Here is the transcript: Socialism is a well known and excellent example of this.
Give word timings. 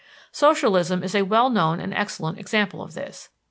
Socialism 0.31 1.03
is 1.03 1.13
a 1.13 1.21
well 1.21 1.51
known 1.51 1.79
and 1.79 1.93
excellent 1.93 2.39
example 2.39 2.81
of 2.81 2.95
this. 2.95 3.29